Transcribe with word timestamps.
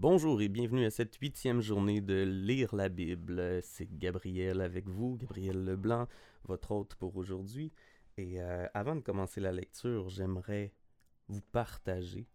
Bonjour 0.00 0.40
et 0.40 0.48
bienvenue 0.48 0.84
à 0.84 0.90
cette 0.90 1.16
huitième 1.16 1.60
journée 1.60 2.00
de 2.00 2.22
Lire 2.22 2.72
la 2.72 2.88
Bible. 2.88 3.58
C'est 3.64 3.98
Gabriel 3.98 4.60
avec 4.60 4.88
vous, 4.88 5.16
Gabriel 5.16 5.64
Leblanc, 5.64 6.06
votre 6.44 6.70
hôte 6.70 6.94
pour 6.94 7.16
aujourd'hui. 7.16 7.72
Et 8.16 8.40
euh, 8.40 8.68
avant 8.74 8.94
de 8.94 9.00
commencer 9.00 9.40
la 9.40 9.50
lecture, 9.50 10.08
j'aimerais 10.08 10.72
vous 11.26 11.40
partager 11.40 12.28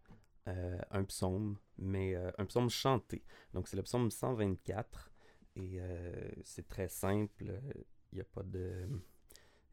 euh, 0.46 0.76
un 0.90 1.04
psaume, 1.04 1.56
mais 1.78 2.14
euh, 2.14 2.30
un 2.36 2.44
psaume 2.44 2.68
chanté. 2.68 3.24
Donc 3.54 3.66
c'est 3.66 3.78
le 3.78 3.82
psaume 3.82 4.10
124 4.10 5.10
et 5.56 5.80
c'est 6.42 6.68
très 6.68 6.88
simple. 6.88 7.50
Il 8.12 8.16
n'y 8.16 8.20
a 8.20 8.24
pas 8.24 8.42
de... 8.42 8.86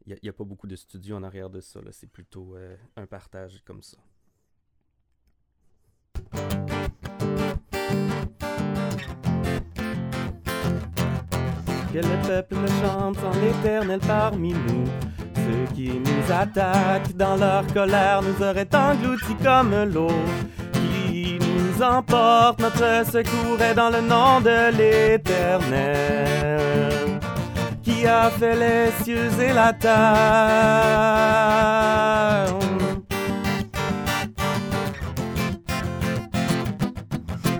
Il 0.06 0.32
pas 0.32 0.44
beaucoup 0.44 0.66
de 0.66 0.76
studios 0.76 1.16
en 1.16 1.22
arrière 1.24 1.50
de 1.50 1.60
ça. 1.60 1.80
C'est 1.90 2.10
plutôt 2.10 2.56
un 2.96 3.06
partage 3.06 3.60
comme 3.66 3.82
ça. 3.82 3.98
Que 11.92 11.98
le 11.98 12.16
peuple 12.26 12.56
chante 12.80 13.18
en 13.18 13.32
l'éternel 13.38 14.00
parmi 14.06 14.54
nous. 14.54 14.86
Ceux 15.34 15.66
qui 15.74 15.90
nous 15.90 16.32
attaquent 16.32 17.14
dans 17.14 17.36
leur 17.36 17.66
colère 17.66 18.22
nous 18.22 18.42
auraient 18.42 18.74
engloutis 18.74 19.36
comme 19.44 19.74
l'eau. 19.92 20.08
Qui 20.72 21.38
nous 21.38 21.82
emporte, 21.82 22.60
notre 22.62 23.04
secours 23.04 23.60
est 23.60 23.74
dans 23.74 23.90
le 23.90 24.00
nom 24.00 24.40
de 24.40 24.70
l'éternel. 24.74 26.00
Qui 27.82 28.06
a 28.06 28.30
fait 28.30 28.56
les 28.56 28.90
cieux 29.04 29.30
et 29.38 29.52
la 29.52 29.74
terre. 29.74 29.92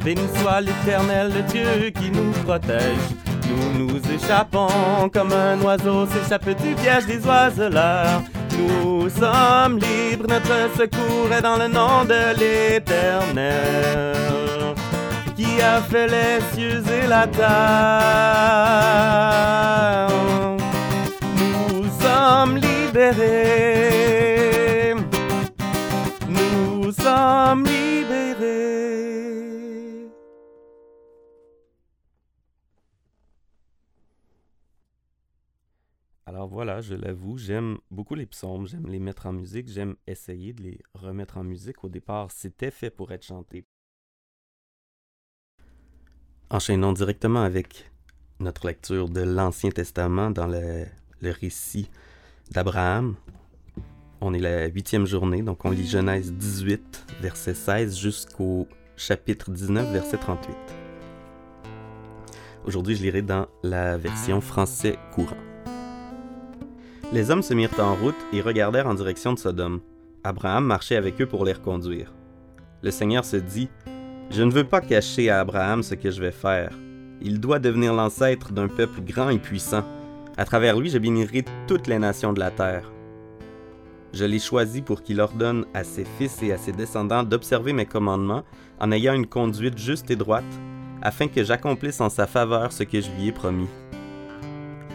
Béni 0.02 0.26
soit 0.36 0.62
l'éternel, 0.62 1.30
le 1.34 1.42
Dieu 1.42 1.90
qui 1.90 2.10
nous 2.10 2.32
protège 2.44 3.11
nous 3.48 3.86
nous 3.86 4.00
échappons 4.12 5.08
comme 5.12 5.32
un 5.32 5.60
oiseau 5.62 6.06
s'échappe 6.06 6.48
du 6.48 6.74
piège 6.74 7.06
des 7.06 7.24
oiseleurs. 7.26 8.22
Nous 8.58 9.08
sommes 9.08 9.78
libres, 9.78 10.26
notre 10.28 10.70
secours 10.76 11.32
est 11.36 11.42
dans 11.42 11.56
le 11.56 11.68
nom 11.68 12.04
de 12.04 12.34
l'Éternel, 12.38 14.14
qui 15.36 15.60
a 15.60 15.80
fait 15.80 16.06
les 16.06 16.40
cieux 16.54 16.82
et 17.02 17.06
la 17.06 17.26
terre. 17.26 17.42
Nous 21.36 21.84
sommes 22.00 22.56
libérés. 22.56 23.82
Nous 26.28 26.92
sommes 26.92 27.64
libérés. 27.64 28.91
Alors 36.32 36.48
voilà, 36.48 36.80
je 36.80 36.94
l'avoue, 36.94 37.36
j'aime 37.36 37.76
beaucoup 37.90 38.14
les 38.14 38.24
psaumes, 38.24 38.66
j'aime 38.66 38.86
les 38.86 38.98
mettre 38.98 39.26
en 39.26 39.34
musique, 39.34 39.68
j'aime 39.68 39.96
essayer 40.06 40.54
de 40.54 40.62
les 40.62 40.80
remettre 40.94 41.36
en 41.36 41.44
musique. 41.44 41.84
Au 41.84 41.90
départ, 41.90 42.30
c'était 42.30 42.70
fait 42.70 42.88
pour 42.88 43.12
être 43.12 43.22
chanté. 43.22 43.66
Enchaînons 46.48 46.94
directement 46.94 47.42
avec 47.42 47.90
notre 48.40 48.66
lecture 48.66 49.10
de 49.10 49.20
l'Ancien 49.20 49.68
Testament 49.68 50.30
dans 50.30 50.46
le, 50.46 50.86
récit 51.20 51.90
d'Abraham. 52.50 53.14
On 54.22 54.32
est 54.32 54.38
la 54.38 54.68
huitième 54.68 55.04
journée, 55.04 55.42
donc 55.42 55.66
on 55.66 55.70
lit 55.70 55.86
Genèse 55.86 56.32
18, 56.32 57.16
verset 57.20 57.52
16 57.52 57.98
jusqu'au 57.98 58.66
chapitre 58.96 59.50
19, 59.50 59.92
verset 59.92 60.16
38. 60.16 60.56
Aujourd'hui, 62.64 62.96
je 62.96 63.02
lirai 63.02 63.20
dans 63.20 63.48
la 63.62 63.98
version 63.98 64.40
français 64.40 64.96
courant. 65.12 65.51
Les 67.12 67.30
hommes 67.30 67.42
se 67.42 67.52
mirent 67.52 67.78
en 67.78 67.94
route 67.94 68.16
et 68.32 68.40
regardèrent 68.40 68.86
en 68.86 68.94
direction 68.94 69.34
de 69.34 69.38
Sodome. 69.38 69.80
Abraham 70.24 70.64
marchait 70.64 70.96
avec 70.96 71.20
eux 71.20 71.26
pour 71.26 71.44
les 71.44 71.52
reconduire. 71.52 72.10
Le 72.82 72.90
Seigneur 72.90 73.26
se 73.26 73.36
dit 73.36 73.68
Je 74.30 74.42
ne 74.42 74.50
veux 74.50 74.64
pas 74.64 74.80
cacher 74.80 75.28
à 75.28 75.40
Abraham 75.40 75.82
ce 75.82 75.94
que 75.94 76.10
je 76.10 76.22
vais 76.22 76.32
faire. 76.32 76.72
Il 77.20 77.38
doit 77.38 77.58
devenir 77.58 77.92
l'ancêtre 77.92 78.52
d'un 78.52 78.66
peuple 78.66 79.02
grand 79.02 79.28
et 79.28 79.38
puissant. 79.38 79.84
À 80.38 80.46
travers 80.46 80.78
lui, 80.78 80.88
je 80.88 80.96
bénirai 80.96 81.44
toutes 81.66 81.86
les 81.86 81.98
nations 81.98 82.32
de 82.32 82.40
la 82.40 82.50
terre. 82.50 82.90
Je 84.14 84.24
l'ai 84.24 84.38
choisi 84.38 84.80
pour 84.80 85.02
qu'il 85.02 85.20
ordonne 85.20 85.66
à 85.74 85.84
ses 85.84 86.06
fils 86.16 86.42
et 86.42 86.52
à 86.52 86.56
ses 86.56 86.72
descendants 86.72 87.24
d'observer 87.24 87.74
mes 87.74 87.86
commandements 87.86 88.44
en 88.80 88.90
ayant 88.90 89.12
une 89.12 89.26
conduite 89.26 89.76
juste 89.76 90.10
et 90.10 90.16
droite, 90.16 90.44
afin 91.02 91.28
que 91.28 91.44
j'accomplisse 91.44 92.00
en 92.00 92.08
sa 92.08 92.26
faveur 92.26 92.72
ce 92.72 92.84
que 92.84 93.02
je 93.02 93.10
lui 93.10 93.28
ai 93.28 93.32
promis. 93.32 93.68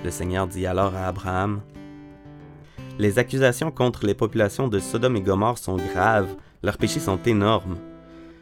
Le 0.03 0.09
Seigneur 0.09 0.47
dit 0.47 0.65
alors 0.65 0.95
à 0.95 1.07
Abraham, 1.07 1.61
les 2.99 3.19
accusations 3.19 3.71
contre 3.71 4.05
les 4.05 4.15
populations 4.15 4.67
de 4.67 4.79
Sodome 4.79 5.17
et 5.17 5.21
Gomorre 5.21 5.57
sont 5.57 5.77
graves, 5.77 6.35
leurs 6.63 6.77
péchés 6.77 6.99
sont 6.99 7.19
énormes. 7.25 7.77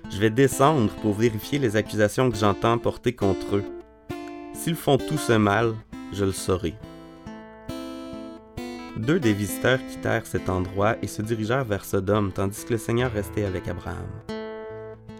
Je 0.09 0.17
vais 0.17 0.29
descendre 0.29 0.93
pour 1.01 1.13
vérifier 1.13 1.59
les 1.59 1.75
accusations 1.75 2.29
que 2.29 2.37
j'entends 2.37 2.77
porter 2.77 3.13
contre 3.13 3.57
eux. 3.57 3.65
S'ils 4.53 4.75
font 4.75 4.97
tout 4.97 5.17
ce 5.17 5.33
mal, 5.33 5.73
je 6.13 6.23
le 6.23 6.31
saurai. 6.31 6.73
Deux 8.97 9.19
des 9.19 9.33
visiteurs 9.33 9.79
quittèrent 9.89 10.25
cet 10.25 10.47
endroit 10.47 10.95
et 11.01 11.07
se 11.07 11.21
dirigèrent 11.21 11.65
vers 11.65 11.83
Sodome, 11.83 12.31
tandis 12.31 12.63
que 12.63 12.73
le 12.73 12.79
Seigneur 12.79 13.11
restait 13.11 13.43
avec 13.43 13.67
Abraham. 13.67 14.07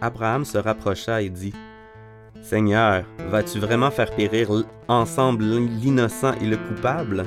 Abraham 0.00 0.46
se 0.46 0.56
rapprocha 0.56 1.20
et 1.20 1.28
dit 1.28 1.52
Seigneur, 2.40 3.04
vas-tu 3.28 3.58
vraiment 3.58 3.90
faire 3.90 4.14
périr 4.14 4.48
ensemble 4.88 5.44
l'innocent 5.44 6.32
et 6.40 6.46
le 6.46 6.56
coupable? 6.56 7.26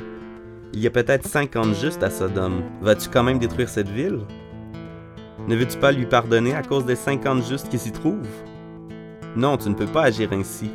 Il 0.80 0.84
y 0.84 0.88
a 0.88 0.92
peut-être 0.92 1.28
50 1.28 1.76
justes 1.76 2.04
à 2.04 2.10
Sodome. 2.10 2.64
Vas-tu 2.80 3.10
quand 3.10 3.22
même 3.22 3.38
détruire 3.38 3.68
cette 3.68 3.90
ville? 3.90 4.22
Ne 5.46 5.58
veux-tu 5.58 5.78
pas 5.78 5.92
lui 5.92 6.06
pardonner 6.06 6.56
à 6.56 6.64
cause 6.64 6.86
des 6.86 6.96
50 6.96 7.46
justes 7.46 7.68
qui 7.68 7.78
s'y 7.78 7.92
trouvent? 7.92 8.26
Non, 9.36 9.58
tu 9.58 9.68
ne 9.68 9.74
peux 9.74 9.88
pas 9.88 10.04
agir 10.04 10.32
ainsi. 10.32 10.72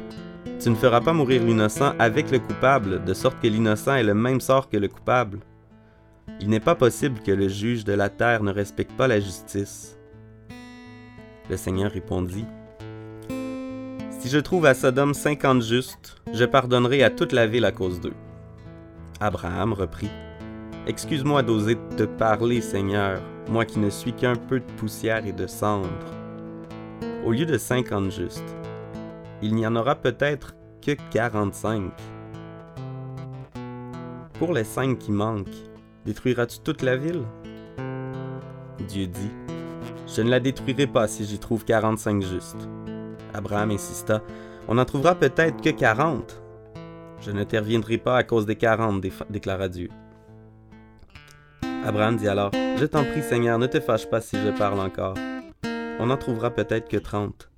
Tu 0.60 0.68
ne 0.68 0.74
feras 0.74 1.00
pas 1.00 1.14
mourir 1.14 1.42
l'innocent 1.42 1.94
avec 1.98 2.30
le 2.30 2.38
coupable, 2.38 3.02
de 3.02 3.14
sorte 3.14 3.40
que 3.40 3.46
l'innocent 3.46 3.94
ait 3.94 4.02
le 4.02 4.12
même 4.12 4.42
sort 4.42 4.68
que 4.68 4.76
le 4.76 4.88
coupable. 4.88 5.38
Il 6.38 6.50
n'est 6.50 6.60
pas 6.60 6.74
possible 6.74 7.20
que 7.20 7.32
le 7.32 7.48
juge 7.48 7.86
de 7.86 7.94
la 7.94 8.10
terre 8.10 8.42
ne 8.42 8.52
respecte 8.52 8.92
pas 8.92 9.08
la 9.08 9.20
justice. 9.20 9.98
Le 11.48 11.56
Seigneur 11.56 11.90
répondit, 11.90 12.44
Si 14.20 14.28
je 14.28 14.38
trouve 14.38 14.66
à 14.66 14.74
Sodome 14.74 15.14
50 15.14 15.62
justes, 15.62 16.16
je 16.34 16.44
pardonnerai 16.44 17.02
à 17.02 17.08
toute 17.08 17.32
la 17.32 17.46
ville 17.46 17.64
à 17.64 17.72
cause 17.72 18.02
d'eux. 18.02 18.12
Abraham 19.20 19.72
reprit 19.72 20.10
Excuse-moi 20.86 21.42
d'oser 21.42 21.76
te 21.96 22.02
parler, 22.02 22.60
Seigneur, 22.60 23.20
moi 23.48 23.64
qui 23.64 23.78
ne 23.78 23.88
suis 23.90 24.12
qu'un 24.12 24.36
peu 24.36 24.60
de 24.60 24.72
poussière 24.76 25.24
et 25.26 25.32
de 25.32 25.46
cendre. 25.46 25.88
Au 27.24 27.32
lieu 27.32 27.46
de 27.46 27.56
cinquante 27.56 28.10
justes, 28.10 28.56
il 29.40 29.54
n'y 29.54 29.66
en 29.66 29.76
aura 29.76 29.94
peut-être 29.94 30.54
que 30.82 30.92
quarante-cinq. 31.10 31.92
Pour 34.38 34.52
les 34.52 34.64
cinq 34.64 34.98
qui 34.98 35.12
manquent, 35.12 35.48
détruiras-tu 36.04 36.58
toute 36.60 36.82
la 36.82 36.96
ville? 36.96 37.22
Dieu 38.88 39.06
dit 39.06 39.30
Je 40.06 40.20
ne 40.20 40.28
la 40.28 40.40
détruirai 40.40 40.86
pas 40.86 41.08
si 41.08 41.24
j'y 41.24 41.38
trouve 41.38 41.64
quarante-cinq 41.64 42.22
justes. 42.22 42.68
Abraham 43.32 43.70
insista 43.70 44.22
On 44.68 44.74
n'en 44.74 44.84
trouvera 44.84 45.14
peut-être 45.14 45.62
que 45.62 45.70
quarante. 45.70 46.43
Je 47.24 47.30
n'interviendrai 47.30 47.96
pas 47.96 48.18
à 48.18 48.22
cause 48.22 48.44
des 48.44 48.56
quarante, 48.56 49.02
déclara 49.30 49.68
Dieu. 49.68 49.88
Abraham 51.84 52.16
dit 52.16 52.28
alors, 52.28 52.50
Je 52.52 52.84
t'en 52.84 53.02
prie 53.02 53.22
Seigneur, 53.22 53.58
ne 53.58 53.66
te 53.66 53.80
fâche 53.80 54.08
pas 54.10 54.20
si 54.20 54.36
je 54.36 54.50
parle 54.50 54.78
encore. 54.78 55.14
On 55.98 56.06
n'en 56.06 56.18
trouvera 56.18 56.50
peut-être 56.50 56.86
que 56.88 56.98
trente. 56.98 57.50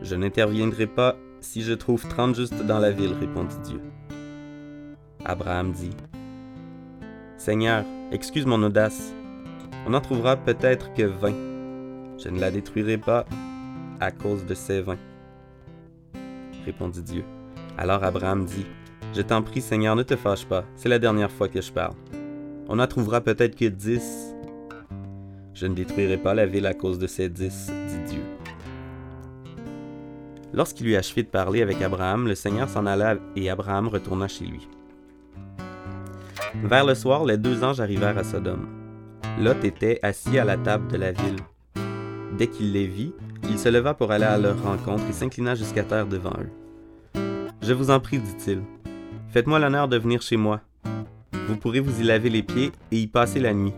Je 0.00 0.14
n'interviendrai 0.14 0.86
pas 0.86 1.16
si 1.40 1.60
je 1.60 1.74
trouve 1.74 2.08
trente 2.08 2.34
justes 2.34 2.64
dans 2.64 2.78
la 2.78 2.90
ville, 2.90 3.12
répondit 3.12 3.58
Dieu. 3.64 3.80
Abraham 5.26 5.72
dit, 5.72 5.94
Seigneur, 7.36 7.84
excuse 8.12 8.46
mon 8.46 8.62
audace. 8.62 9.12
On 9.86 9.90
n'en 9.90 10.00
trouvera 10.00 10.36
peut-être 10.36 10.94
que 10.94 11.02
vingt. 11.02 11.36
Je 12.18 12.30
ne 12.30 12.40
la 12.40 12.50
détruirai 12.50 12.96
pas 12.96 13.26
à 14.00 14.10
cause 14.10 14.46
de 14.46 14.54
ces 14.54 14.80
vingt, 14.80 14.98
répondit 16.64 17.02
Dieu. 17.02 17.24
Alors 17.78 18.04
Abraham 18.04 18.44
dit, 18.44 18.66
Je 19.14 19.22
t'en 19.22 19.42
prie 19.42 19.60
Seigneur, 19.60 19.96
ne 19.96 20.02
te 20.02 20.16
fâche 20.16 20.46
pas, 20.46 20.64
c'est 20.76 20.88
la 20.88 20.98
dernière 20.98 21.30
fois 21.30 21.48
que 21.48 21.60
je 21.60 21.72
parle. 21.72 21.94
On 22.68 22.76
n'en 22.76 22.86
trouvera 22.86 23.20
peut-être 23.20 23.56
que 23.56 23.66
dix. 23.66 24.34
Je 25.54 25.66
ne 25.66 25.74
détruirai 25.74 26.16
pas 26.16 26.34
la 26.34 26.46
ville 26.46 26.66
à 26.66 26.74
cause 26.74 26.98
de 26.98 27.06
ces 27.06 27.28
dix, 27.28 27.70
dit 27.88 28.14
Dieu. 28.14 28.22
Lorsqu'il 30.54 30.88
eut 30.88 30.96
achevé 30.96 31.22
de 31.22 31.28
parler 31.28 31.62
avec 31.62 31.80
Abraham, 31.80 32.28
le 32.28 32.34
Seigneur 32.34 32.68
s'en 32.68 32.86
alla 32.86 33.16
et 33.36 33.48
Abraham 33.48 33.88
retourna 33.88 34.28
chez 34.28 34.44
lui. 34.44 34.68
Vers 36.62 36.84
le 36.84 36.94
soir, 36.94 37.24
les 37.24 37.38
deux 37.38 37.64
anges 37.64 37.80
arrivèrent 37.80 38.18
à 38.18 38.24
Sodome. 38.24 38.66
Lot 39.38 39.64
était 39.64 39.98
assis 40.02 40.38
à 40.38 40.44
la 40.44 40.58
table 40.58 40.88
de 40.88 40.98
la 40.98 41.12
ville. 41.12 41.36
Dès 42.36 42.48
qu'il 42.48 42.72
les 42.72 42.86
vit, 42.86 43.14
il 43.48 43.58
se 43.58 43.68
leva 43.70 43.94
pour 43.94 44.12
aller 44.12 44.24
à 44.24 44.36
leur 44.36 44.62
rencontre 44.62 45.04
et 45.08 45.12
s'inclina 45.12 45.54
jusqu'à 45.54 45.84
terre 45.84 46.06
devant 46.06 46.34
eux. 46.38 46.61
Je 47.62 47.72
vous 47.72 47.90
en 47.90 48.00
prie, 48.00 48.18
dit-il, 48.18 48.60
faites-moi 49.28 49.60
l'honneur 49.60 49.86
de 49.86 49.96
venir 49.96 50.20
chez 50.20 50.36
moi. 50.36 50.60
Vous 51.46 51.56
pourrez 51.56 51.78
vous 51.78 52.00
y 52.00 52.02
laver 52.02 52.28
les 52.28 52.42
pieds 52.42 52.72
et 52.90 52.96
y 52.96 53.06
passer 53.06 53.38
la 53.38 53.54
nuit. 53.54 53.72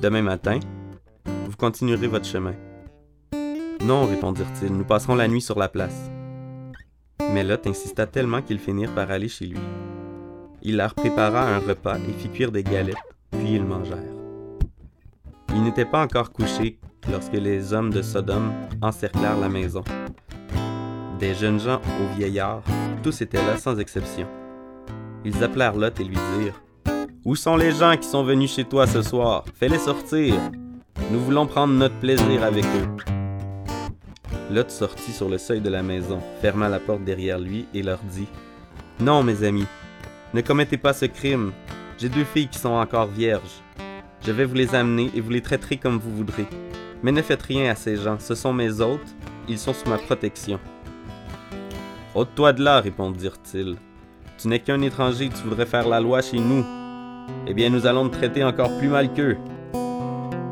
Demain 0.00 0.22
matin, 0.22 0.58
vous 1.26 1.56
continuerez 1.58 2.06
votre 2.06 2.24
chemin. 2.24 2.54
Non, 3.84 4.06
répondirent-ils, 4.06 4.72
nous 4.72 4.84
passerons 4.84 5.16
la 5.16 5.28
nuit 5.28 5.42
sur 5.42 5.58
la 5.58 5.68
place. 5.68 6.10
Mais 7.34 7.44
Lot 7.44 7.66
insista 7.66 8.06
tellement 8.06 8.40
qu'ils 8.40 8.58
finirent 8.58 8.94
par 8.94 9.10
aller 9.10 9.28
chez 9.28 9.46
lui. 9.46 9.60
Il 10.62 10.78
leur 10.78 10.94
prépara 10.94 11.42
un 11.46 11.58
repas 11.58 11.98
et 11.98 12.12
fit 12.12 12.30
cuire 12.30 12.52
des 12.52 12.62
galettes, 12.62 12.96
puis 13.32 13.52
ils 13.52 13.64
mangèrent. 13.64 14.16
Il 15.50 15.62
n'était 15.62 15.84
pas 15.84 16.02
encore 16.02 16.32
couché 16.32 16.78
lorsque 17.10 17.34
les 17.34 17.74
hommes 17.74 17.90
de 17.90 18.00
Sodome 18.00 18.50
encerclèrent 18.80 19.38
la 19.38 19.50
maison. 19.50 19.84
Des 21.20 21.34
jeunes 21.34 21.60
gens 21.60 21.82
aux 22.00 22.16
vieillards, 22.16 22.62
tous 23.02 23.20
étaient 23.20 23.44
là 23.44 23.58
sans 23.58 23.78
exception. 23.78 24.26
Ils 25.22 25.44
appelèrent 25.44 25.76
Lot 25.76 26.00
et 26.00 26.04
lui 26.04 26.16
dirent 26.38 26.62
Où 27.26 27.36
sont 27.36 27.56
les 27.56 27.72
gens 27.72 27.94
qui 27.98 28.08
sont 28.08 28.24
venus 28.24 28.54
chez 28.54 28.64
toi 28.64 28.86
ce 28.86 29.02
soir? 29.02 29.44
Fais-les 29.54 29.78
sortir. 29.78 30.34
Nous 31.12 31.20
voulons 31.20 31.46
prendre 31.46 31.74
notre 31.74 31.96
plaisir 31.96 32.42
avec 32.42 32.64
eux. 32.64 33.04
Lot 34.50 34.70
sortit 34.70 35.12
sur 35.12 35.28
le 35.28 35.36
seuil 35.36 35.60
de 35.60 35.68
la 35.68 35.82
maison, 35.82 36.20
ferma 36.40 36.70
la 36.70 36.80
porte 36.80 37.04
derrière 37.04 37.38
lui 37.38 37.66
et 37.74 37.82
leur 37.82 37.98
dit 37.98 38.28
Non, 38.98 39.22
mes 39.22 39.44
amis, 39.44 39.66
ne 40.32 40.40
commettez 40.40 40.78
pas 40.78 40.94
ce 40.94 41.04
crime. 41.04 41.52
J'ai 41.98 42.08
deux 42.08 42.24
filles 42.24 42.48
qui 42.48 42.58
sont 42.58 42.70
encore 42.70 43.08
vierges. 43.08 43.60
Je 44.24 44.32
vais 44.32 44.46
vous 44.46 44.54
les 44.54 44.74
amener 44.74 45.10
et 45.14 45.20
vous 45.20 45.30
les 45.30 45.42
traiterez 45.42 45.76
comme 45.76 45.98
vous 45.98 46.16
voudrez. 46.16 46.46
Mais 47.02 47.12
ne 47.12 47.20
faites 47.20 47.42
rien 47.42 47.70
à 47.70 47.74
ces 47.74 47.96
gens, 47.96 48.18
ce 48.18 48.34
sont 48.34 48.54
mes 48.54 48.80
hôtes, 48.80 49.14
ils 49.48 49.58
sont 49.58 49.74
sous 49.74 49.88
ma 49.88 49.98
protection. 49.98 50.58
Ôte-toi 52.12 52.52
de 52.54 52.64
là, 52.64 52.80
répondirent-ils. 52.80 53.76
Tu 54.36 54.48
n'es 54.48 54.58
qu'un 54.58 54.82
étranger, 54.82 55.28
tu 55.28 55.48
voudrais 55.48 55.66
faire 55.66 55.86
la 55.86 56.00
loi 56.00 56.20
chez 56.22 56.40
nous. 56.40 56.64
Eh 57.46 57.54
bien, 57.54 57.70
nous 57.70 57.86
allons 57.86 58.08
te 58.08 58.16
traiter 58.16 58.42
encore 58.42 58.76
plus 58.78 58.88
mal 58.88 59.12
qu'eux. 59.12 59.36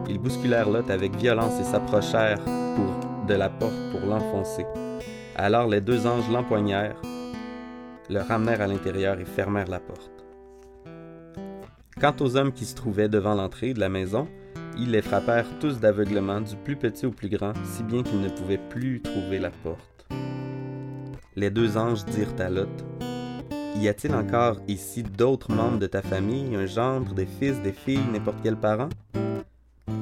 Ils 0.08 0.18
bousculèrent 0.18 0.70
Lot 0.70 0.88
avec 0.88 1.16
violence 1.16 1.60
et 1.60 1.64
s'approchèrent 1.64 2.38
de 3.26 3.34
la 3.34 3.48
porte 3.48 3.90
pour 3.90 4.08
l'enfoncer. 4.08 4.66
Alors 5.34 5.66
les 5.66 5.80
deux 5.80 6.06
anges 6.06 6.30
l'empoignèrent, 6.30 7.00
le 8.08 8.20
ramenèrent 8.20 8.62
à 8.62 8.66
l'intérieur 8.68 9.18
et 9.18 9.24
fermèrent 9.24 9.68
la 9.68 9.80
porte. 9.80 10.24
Quant 12.00 12.14
aux 12.20 12.36
hommes 12.36 12.52
qui 12.52 12.64
se 12.66 12.76
trouvaient 12.76 13.08
devant 13.08 13.34
l'entrée 13.34 13.74
de 13.74 13.80
la 13.80 13.88
maison, 13.88 14.28
ils 14.78 14.92
les 14.92 15.02
frappèrent 15.02 15.58
tous 15.58 15.80
d'aveuglement, 15.80 16.40
du 16.40 16.54
plus 16.54 16.76
petit 16.76 17.04
au 17.04 17.10
plus 17.10 17.28
grand, 17.28 17.52
si 17.64 17.82
bien 17.82 18.04
qu'ils 18.04 18.20
ne 18.20 18.28
pouvaient 18.28 18.60
plus 18.70 19.02
trouver 19.02 19.40
la 19.40 19.50
porte. 19.50 19.97
Les 21.38 21.50
deux 21.50 21.76
anges 21.76 22.04
dirent 22.06 22.34
à 22.40 22.50
Lot 22.50 22.68
Y 23.76 23.86
a-t-il 23.86 24.12
encore 24.12 24.56
ici 24.66 25.04
d'autres 25.04 25.52
membres 25.52 25.78
de 25.78 25.86
ta 25.86 26.02
famille, 26.02 26.56
un 26.56 26.66
gendre, 26.66 27.14
des 27.14 27.26
fils, 27.26 27.62
des 27.62 27.70
filles, 27.70 28.02
n'importe 28.12 28.38
quel 28.42 28.56
parent? 28.56 28.88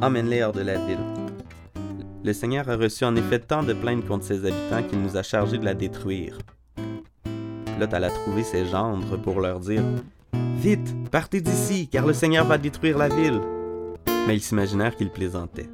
Emmène-les 0.00 0.42
hors 0.42 0.54
de 0.54 0.62
la 0.62 0.78
ville. 0.86 0.96
Le 2.24 2.32
Seigneur 2.32 2.70
a 2.70 2.76
reçu 2.76 3.04
en 3.04 3.14
effet 3.16 3.38
tant 3.38 3.62
de 3.62 3.74
plaintes 3.74 4.06
contre 4.06 4.24
ses 4.24 4.46
habitants 4.46 4.82
qu'il 4.88 5.02
nous 5.02 5.18
a 5.18 5.22
chargés 5.22 5.58
de 5.58 5.66
la 5.66 5.74
détruire. 5.74 6.38
Lot 7.78 7.92
alla 7.92 8.08
trouver 8.08 8.42
ses 8.42 8.64
gendres 8.64 9.20
pour 9.20 9.42
leur 9.42 9.60
dire 9.60 9.82
Vite, 10.32 10.96
partez 11.10 11.42
d'ici, 11.42 11.86
car 11.88 12.06
le 12.06 12.14
Seigneur 12.14 12.46
va 12.46 12.56
détruire 12.56 12.96
la 12.96 13.08
ville. 13.08 13.42
Mais 14.26 14.36
ils 14.36 14.42
s'imaginèrent 14.42 14.96
qu'il 14.96 15.10
plaisantait. 15.10 15.68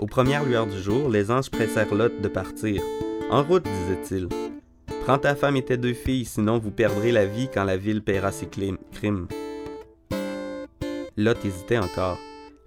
Aux 0.00 0.06
premières 0.06 0.44
lueurs 0.44 0.66
du 0.66 0.82
jour, 0.82 1.08
les 1.08 1.30
anges 1.30 1.50
pressèrent 1.52 1.94
Lot 1.94 2.20
de 2.20 2.26
partir. 2.26 2.82
En 3.30 3.44
route, 3.44 3.62
disait-il. 3.62 4.28
Prends 5.04 5.18
ta 5.18 5.34
femme 5.34 5.56
et 5.56 5.64
tes 5.64 5.76
deux 5.76 5.94
filles, 5.94 6.24
sinon 6.24 6.58
vous 6.58 6.70
perdrez 6.70 7.10
la 7.10 7.26
vie 7.26 7.48
quand 7.52 7.64
la 7.64 7.76
ville 7.76 8.02
paiera 8.04 8.30
ses 8.30 8.46
crimes. 8.46 9.26
Lot 11.16 11.44
hésitait 11.44 11.78
encore. 11.78 12.18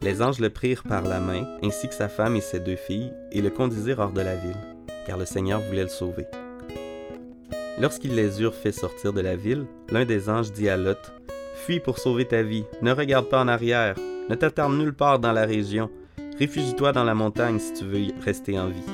Les 0.02 0.22
anges 0.22 0.40
le 0.40 0.50
prirent 0.50 0.84
par 0.84 1.04
la 1.04 1.22
main, 1.22 1.48
ainsi 1.64 1.88
que 1.88 1.94
sa 1.94 2.10
femme 2.10 2.36
et 2.36 2.42
ses 2.42 2.60
deux 2.60 2.76
filles, 2.76 3.14
et 3.32 3.42
le 3.42 3.50
conduisirent 3.50 4.00
hors 4.00 4.12
de 4.12 4.20
la 4.20 4.36
ville, 4.36 4.58
car 5.08 5.18
le 5.18 5.26
Seigneur 5.26 5.62
voulait 5.62 5.84
le 5.84 5.88
sauver. 5.88 6.26
Lorsqu'ils 7.80 8.16
les 8.16 8.42
eurent 8.42 8.54
fait 8.54 8.74
sortir 8.74 9.14
de 9.14 9.22
la 9.22 9.38
ville, 9.38 9.66
l'un 9.90 10.04
des 10.04 10.30
anges 10.30 10.52
dit 10.52 10.68
à 10.68 10.76
Lot 10.76 11.14
Fuis 11.56 11.80
pour 11.80 12.00
sauver 12.00 12.26
ta 12.26 12.44
vie, 12.44 12.66
ne 12.82 12.92
regarde 12.92 13.30
pas 13.30 13.42
en 13.42 13.48
arrière, 13.48 13.96
ne 14.30 14.36
t'attarde 14.36 14.74
nulle 14.74 14.94
part 14.94 15.20
dans 15.20 15.32
la 15.32 15.46
région, 15.46 15.90
réfugie-toi 16.38 16.92
dans 16.92 17.06
la 17.06 17.16
montagne 17.16 17.60
si 17.60 17.72
tu 17.72 17.86
veux 17.86 18.08
rester 18.26 18.60
en 18.60 18.68
vie. 18.68 18.92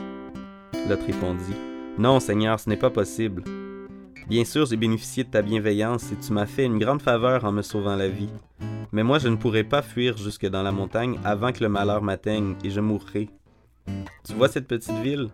Lot 0.88 1.00
répondit 1.08 1.71
Non, 2.02 2.20
Seigneur, 2.20 2.60
ce 2.60 2.68
n'est 2.68 2.78
pas 2.78 2.90
possible. 2.90 3.44
Bien 4.28 4.44
sûr, 4.44 4.66
j'ai 4.66 4.76
bénéficié 4.76 5.24
de 5.24 5.30
ta 5.30 5.44
bienveillance 5.44 6.12
et 6.12 6.16
tu 6.16 6.34
m'as 6.34 6.48
fait 6.48 6.66
une 6.66 6.80
grande 6.80 7.04
faveur 7.04 7.46
en 7.46 7.52
me 7.52 7.62
sauvant 7.62 7.96
la 7.96 8.08
vie. 8.08 8.32
Mais 8.92 9.04
moi, 9.04 9.20
je 9.20 9.28
ne 9.28 9.36
pourrai 9.36 9.64
pas 9.64 9.84
fuir 9.84 10.18
jusque 10.18 10.48
dans 10.48 10.64
la 10.64 10.72
montagne 10.72 11.20
avant 11.24 11.52
que 11.52 11.62
le 11.62 11.70
malheur 11.70 12.02
m'atteigne 12.02 12.56
et 12.64 12.72
je 12.72 12.80
mourrai. 12.80 13.30
Tu 14.26 14.34
vois 14.34 14.48
cette 14.48 14.68
petite 14.68 14.98
ville? 15.04 15.30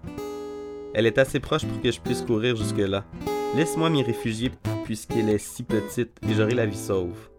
Elle 0.94 1.06
est 1.06 1.18
assez 1.18 1.40
proche 1.40 1.66
pour 1.66 1.82
que 1.82 1.90
je 1.90 2.02
puisse 2.02 2.22
courir 2.22 2.58
jusque-là. 2.58 3.06
Laisse-moi 3.56 3.90
m'y 3.90 4.04
réfugier 4.04 4.52
puisqu'elle 4.84 5.30
est 5.30 5.38
si 5.38 5.64
petite 5.64 6.20
et 6.30 6.34
j'aurai 6.34 6.54
la 6.54 6.66
vie 6.66 6.76
sauve. 6.76 7.30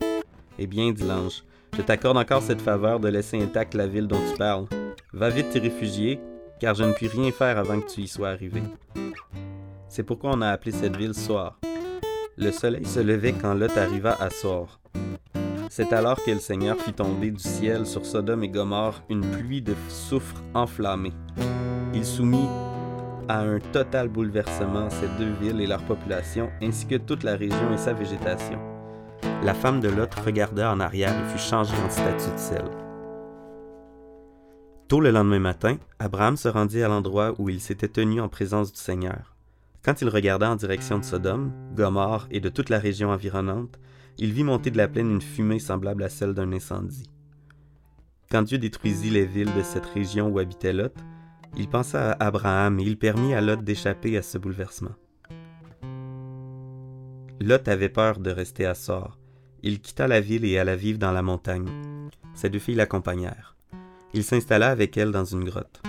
Eh 0.58 0.66
bien, 0.66 0.90
dit 0.90 1.06
l'ange, 1.06 1.44
je 1.76 1.82
t'accorde 1.82 2.16
encore 2.16 2.40
cette 2.40 2.62
faveur 2.62 2.98
de 2.98 3.08
laisser 3.08 3.38
intacte 3.38 3.74
la 3.74 3.88
ville 3.88 4.06
dont 4.08 4.22
tu 4.32 4.38
parles. 4.38 4.64
Va 5.12 5.28
vite 5.28 5.50
t'y 5.50 5.58
réfugier, 5.58 6.18
car 6.60 6.74
je 6.74 6.84
ne 6.84 6.92
puis 6.92 7.08
rien 7.08 7.30
faire 7.32 7.58
avant 7.58 7.80
que 7.80 7.88
tu 7.88 8.00
y 8.02 8.08
sois 8.08 8.30
arrivé. 8.30 8.62
C'est 9.88 10.02
pourquoi 10.02 10.32
on 10.34 10.42
a 10.42 10.48
appelé 10.48 10.72
cette 10.72 10.96
ville 10.96 11.14
Soir. 11.14 11.58
Le 12.36 12.52
soleil 12.52 12.84
se 12.84 13.00
levait 13.00 13.32
quand 13.32 13.54
Lot 13.54 13.76
arriva 13.76 14.16
à 14.20 14.30
Soir. 14.30 14.78
C'est 15.70 15.92
alors 15.92 16.22
que 16.24 16.30
le 16.30 16.38
Seigneur 16.38 16.76
fit 16.76 16.92
tomber 16.92 17.30
du 17.30 17.42
ciel 17.42 17.86
sur 17.86 18.04
Sodome 18.04 18.44
et 18.44 18.48
Gomorre 18.48 19.02
une 19.08 19.28
pluie 19.30 19.62
de 19.62 19.74
soufre 19.88 20.42
enflammé. 20.54 21.12
Il 21.94 22.04
soumit 22.04 22.48
à 23.28 23.40
un 23.40 23.58
total 23.58 24.08
bouleversement 24.08 24.88
ces 24.90 25.08
deux 25.18 25.32
villes 25.40 25.60
et 25.60 25.66
leur 25.66 25.82
population, 25.84 26.50
ainsi 26.62 26.86
que 26.86 26.96
toute 26.96 27.22
la 27.22 27.36
région 27.36 27.72
et 27.72 27.78
sa 27.78 27.92
végétation. 27.92 28.58
La 29.42 29.54
femme 29.54 29.80
de 29.80 29.88
Lot 29.88 30.14
regarda 30.24 30.72
en 30.72 30.80
arrière 30.80 31.14
et 31.14 31.28
fut 31.30 31.38
changée 31.38 31.76
en 31.84 31.90
statue 31.90 32.32
de 32.32 32.38
sel. 32.38 32.87
Tôt 34.88 35.00
le 35.00 35.10
lendemain 35.10 35.38
matin, 35.38 35.76
Abraham 35.98 36.38
se 36.38 36.48
rendit 36.48 36.82
à 36.82 36.88
l'endroit 36.88 37.34
où 37.38 37.50
il 37.50 37.60
s'était 37.60 37.88
tenu 37.88 38.22
en 38.22 38.30
présence 38.30 38.72
du 38.72 38.78
Seigneur. 38.78 39.36
Quand 39.84 40.00
il 40.00 40.08
regarda 40.08 40.50
en 40.50 40.56
direction 40.56 40.98
de 40.98 41.04
Sodome, 41.04 41.52
Gomorre 41.74 42.26
et 42.30 42.40
de 42.40 42.48
toute 42.48 42.70
la 42.70 42.78
région 42.78 43.10
environnante, 43.10 43.78
il 44.16 44.32
vit 44.32 44.44
monter 44.44 44.70
de 44.70 44.78
la 44.78 44.88
plaine 44.88 45.10
une 45.10 45.20
fumée 45.20 45.58
semblable 45.58 46.02
à 46.02 46.08
celle 46.08 46.32
d'un 46.32 46.54
incendie. 46.54 47.10
Quand 48.30 48.40
Dieu 48.40 48.56
détruisit 48.56 49.10
les 49.10 49.26
villes 49.26 49.52
de 49.54 49.62
cette 49.62 49.84
région 49.84 50.28
où 50.28 50.38
habitait 50.38 50.72
Lot, 50.72 50.96
il 51.54 51.68
pensa 51.68 52.12
à 52.12 52.26
Abraham 52.26 52.80
et 52.80 52.84
il 52.84 52.96
permit 52.96 53.34
à 53.34 53.42
Lot 53.42 53.62
d'échapper 53.62 54.16
à 54.16 54.22
ce 54.22 54.38
bouleversement. 54.38 54.96
Lot 57.40 57.68
avait 57.68 57.90
peur 57.90 58.20
de 58.20 58.30
rester 58.30 58.64
à 58.64 58.74
Sor. 58.74 59.18
Il 59.62 59.80
quitta 59.80 60.08
la 60.08 60.22
ville 60.22 60.46
et 60.46 60.58
alla 60.58 60.76
vivre 60.76 60.98
dans 60.98 61.12
la 61.12 61.22
montagne. 61.22 61.68
Ses 62.32 62.48
deux 62.48 62.58
filles 62.58 62.76
l'accompagnèrent. 62.76 63.57
Il 64.14 64.24
s'installa 64.24 64.70
avec 64.70 64.96
elles 64.96 65.12
dans 65.12 65.24
une 65.24 65.44
grotte. 65.44 65.82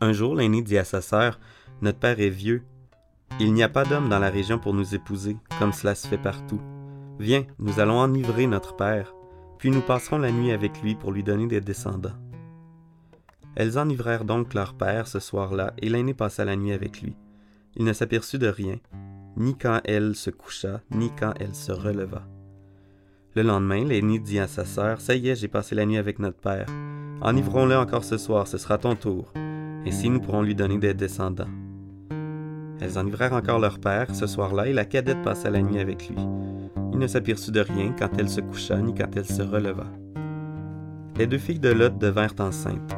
Un 0.00 0.12
jour, 0.12 0.34
l'aîné 0.34 0.62
dit 0.62 0.78
à 0.78 0.84
sa 0.84 1.00
sœur 1.00 1.38
Notre 1.80 1.98
père 1.98 2.20
est 2.20 2.30
vieux. 2.30 2.62
Il 3.40 3.52
n'y 3.52 3.62
a 3.62 3.68
pas 3.68 3.84
d'homme 3.84 4.08
dans 4.08 4.18
la 4.18 4.30
région 4.30 4.58
pour 4.58 4.74
nous 4.74 4.94
épouser, 4.94 5.36
comme 5.58 5.72
cela 5.72 5.94
se 5.94 6.06
fait 6.06 6.18
partout. 6.18 6.60
Viens, 7.18 7.44
nous 7.58 7.80
allons 7.80 7.98
enivrer 7.98 8.46
notre 8.46 8.76
père, 8.76 9.14
puis 9.58 9.70
nous 9.70 9.80
passerons 9.80 10.18
la 10.18 10.32
nuit 10.32 10.52
avec 10.52 10.82
lui 10.82 10.94
pour 10.94 11.12
lui 11.12 11.22
donner 11.22 11.46
des 11.46 11.60
descendants. 11.60 12.16
Elles 13.54 13.78
enivrèrent 13.78 14.24
donc 14.24 14.54
leur 14.54 14.74
père 14.74 15.06
ce 15.06 15.20
soir-là, 15.20 15.74
et 15.78 15.88
l'aîné 15.88 16.14
passa 16.14 16.44
la 16.44 16.56
nuit 16.56 16.72
avec 16.72 17.02
lui. 17.02 17.16
Il 17.76 17.84
ne 17.84 17.92
s'aperçut 17.92 18.38
de 18.38 18.48
rien, 18.48 18.78
ni 19.36 19.56
quand 19.56 19.80
elle 19.84 20.14
se 20.14 20.30
coucha, 20.30 20.80
ni 20.90 21.10
quand 21.18 21.32
elle 21.38 21.54
se 21.54 21.72
releva. 21.72 22.22
Le 23.34 23.42
lendemain, 23.42 23.84
l'aîné 23.84 24.18
dit 24.18 24.38
à 24.38 24.46
sa 24.46 24.64
sœur 24.64 25.00
Ça 25.00 25.14
y 25.14 25.28
est, 25.28 25.36
j'ai 25.36 25.48
passé 25.48 25.74
la 25.74 25.86
nuit 25.86 25.96
avec 25.96 26.18
notre 26.18 26.38
père. 26.38 26.66
Enivrons-le 27.24 27.76
encore 27.76 28.02
ce 28.02 28.18
soir, 28.18 28.48
ce 28.48 28.58
sera 28.58 28.78
ton 28.78 28.96
tour. 28.96 29.32
Ainsi 29.86 30.10
nous 30.10 30.20
pourrons 30.20 30.42
lui 30.42 30.56
donner 30.56 30.78
des 30.78 30.92
descendants. 30.92 31.46
Elles 32.80 32.98
enivrèrent 32.98 33.34
encore 33.34 33.60
leur 33.60 33.78
père 33.78 34.12
ce 34.12 34.26
soir-là, 34.26 34.66
et 34.66 34.72
la 34.72 34.84
cadette 34.84 35.22
passa 35.22 35.48
la 35.48 35.62
nuit 35.62 35.78
avec 35.78 36.08
lui. 36.08 36.16
Il 36.92 36.98
ne 36.98 37.06
s'aperçut 37.06 37.52
de 37.52 37.60
rien 37.60 37.94
quand 37.96 38.18
elle 38.18 38.28
se 38.28 38.40
coucha, 38.40 38.76
ni 38.76 38.92
quand 38.92 39.16
elle 39.16 39.24
se 39.24 39.40
releva. 39.40 39.86
Les 41.16 41.28
deux 41.28 41.38
filles 41.38 41.60
de 41.60 41.68
Lot 41.68 41.96
devinrent 41.96 42.34
enceintes. 42.40 42.96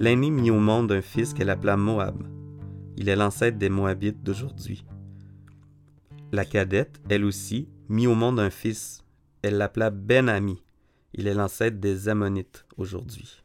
L'aînée 0.00 0.30
mit 0.30 0.50
au 0.50 0.58
monde 0.58 0.90
un 0.90 1.02
fils 1.02 1.34
qu'elle 1.34 1.50
appela 1.50 1.76
Moab. 1.76 2.22
Il 2.96 3.10
est 3.10 3.16
l'ancêtre 3.16 3.58
des 3.58 3.68
Moabites 3.68 4.22
d'aujourd'hui. 4.22 4.86
La 6.32 6.46
cadette, 6.46 7.02
elle 7.10 7.26
aussi, 7.26 7.68
mit 7.90 8.06
au 8.06 8.14
monde 8.14 8.40
un 8.40 8.48
fils. 8.48 9.04
Elle 9.42 9.58
l'appela 9.58 9.90
Ben-Ami. 9.90 10.62
Il 11.12 11.26
est 11.26 11.34
l'ancêtre 11.34 11.78
des 11.78 12.08
Ammonites 12.08 12.64
aujourd'hui. 12.78 13.41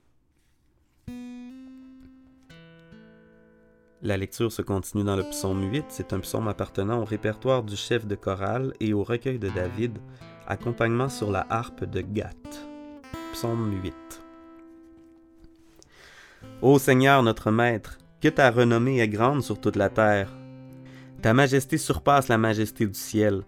La 4.04 4.16
lecture 4.16 4.51
se 4.51 4.62
continue 4.62 5.04
dans 5.04 5.16
le 5.16 5.24
psaume 5.24 5.72
8. 5.72 5.86
C'est 5.89 6.13
un 6.13 6.20
psaume 6.20 6.48
appartenant 6.48 7.01
au 7.01 7.06
répertoire 7.06 7.63
du 7.63 7.75
chef 7.75 8.06
de 8.06 8.13
chorale 8.13 8.74
et 8.80 8.94
au 8.94 9.04
recueil 9.04 9.39
de 9.39 9.50
David, 9.50 9.98
accompagnement 10.48 11.10
sur 11.10 11.32
la 11.32 11.48
harpe 11.50 11.84
de 11.84 12.01
Gath. 12.01 12.68
Psaume 13.34 13.82
8. 13.84 13.96
Ô 16.62 16.77
Seigneur 16.77 17.24
notre 17.24 17.50
Maître, 17.50 17.98
que 18.22 18.27
ta 18.27 18.51
renommée 18.51 19.00
est 19.00 19.08
grande 19.08 19.42
sur 19.42 19.60
toute 19.60 19.75
la 19.75 19.89
terre. 19.89 20.32
Ta 21.24 21.34
majesté 21.34 21.80
surpasse 21.80 22.27
la 22.27 22.38
majesté 22.38 22.86
du 22.86 22.94
ciel, 22.94 23.42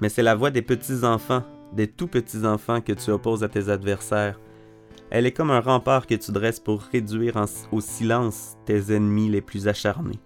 mais 0.00 0.08
c'est 0.08 0.22
la 0.22 0.36
voix 0.36 0.52
des 0.52 0.62
petits-enfants, 0.62 1.42
des 1.72 1.88
tout 1.88 2.06
petits-enfants 2.06 2.80
que 2.80 2.92
tu 2.92 3.10
opposes 3.10 3.42
à 3.42 3.48
tes 3.48 3.70
adversaires. 3.70 4.38
Elle 5.10 5.26
est 5.26 5.32
comme 5.32 5.50
un 5.50 5.60
rempart 5.60 6.06
que 6.06 6.14
tu 6.14 6.32
dresses 6.32 6.60
pour 6.60 6.82
réduire 6.82 7.42
au 7.72 7.80
silence 7.80 8.56
tes 8.64 8.94
ennemis 8.94 9.28
les 9.28 9.40
plus 9.40 9.68
acharnés. 9.68 10.18